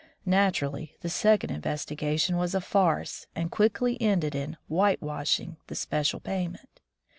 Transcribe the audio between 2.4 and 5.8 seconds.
a farce and quickly ended in "white washing" the